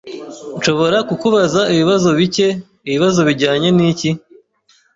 "Nshobora 0.57 0.97
kukubaza 1.07 1.61
ibibazo 1.73 2.09
bike?" 2.19 2.47
"Ibibazo 2.87 3.19
bijyanye 3.27 3.67
n'iki?" 3.77 4.09